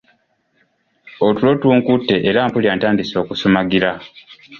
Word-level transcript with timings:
Otulo 1.25 1.51
tunkutte 1.61 2.15
era 2.29 2.39
mpulira 2.47 2.73
ntandise 2.77 3.15
okusumagira. 3.23 3.91